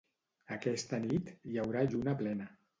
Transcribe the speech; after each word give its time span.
Aquesta 0.55 1.01
nit 1.05 1.31
hi 1.53 1.63
haurà 1.67 1.87
lluna 1.93 2.19
plena. 2.25 2.53